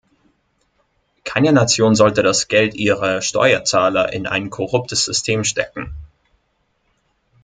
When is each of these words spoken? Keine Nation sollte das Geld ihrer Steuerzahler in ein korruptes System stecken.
Keine 1.25 1.53
Nation 1.53 1.93
sollte 1.93 2.23
das 2.23 2.47
Geld 2.47 2.73
ihrer 2.73 3.21
Steuerzahler 3.21 4.11
in 4.11 4.25
ein 4.25 4.49
korruptes 4.49 5.05
System 5.05 5.43
stecken. 5.43 5.93